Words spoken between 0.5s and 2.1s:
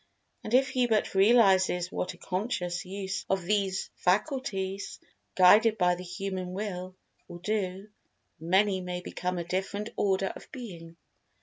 if he but realizes